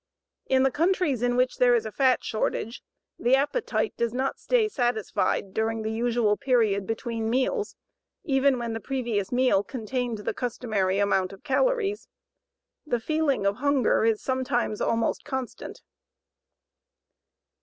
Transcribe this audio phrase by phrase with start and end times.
[0.47, 2.81] In the countries in which there is a fat shortage,
[3.19, 7.75] the appetite does not stay satisfied during the usual period between meals,
[8.23, 12.07] even when the previous meal contained the customary amount of calories.
[12.83, 15.83] The feeling of hunger is sometimes almost constant.